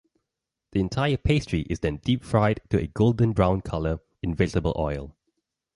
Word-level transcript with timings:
The 0.71 0.79
entire 0.79 1.15
pastry 1.15 1.61
is 1.69 1.81
then 1.81 1.97
deep-fried 1.97 2.61
to 2.71 2.81
a 2.81 2.87
golden 2.87 3.33
brown 3.33 3.61
color, 3.61 3.99
in 4.23 4.33
vegetable 4.33 4.73
oil. 4.75 5.15